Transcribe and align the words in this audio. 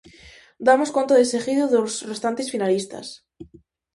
Damos 0.67 0.89
conta 0.95 1.19
deseguido 1.21 1.63
dos 1.73 1.91
restantes 2.11 2.47
finalistas: 2.53 3.07